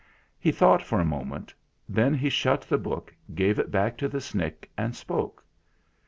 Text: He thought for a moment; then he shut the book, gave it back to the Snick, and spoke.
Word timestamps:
He 0.39 0.51
thought 0.51 0.81
for 0.81 0.99
a 0.99 1.05
moment; 1.05 1.53
then 1.87 2.15
he 2.15 2.31
shut 2.31 2.61
the 2.63 2.79
book, 2.79 3.13
gave 3.35 3.59
it 3.59 3.69
back 3.69 3.99
to 3.99 4.07
the 4.07 4.19
Snick, 4.19 4.71
and 4.75 4.95
spoke. 4.95 5.45